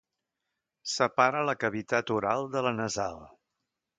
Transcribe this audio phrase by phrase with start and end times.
[0.93, 3.23] Separa la cavitat oral de la nasal.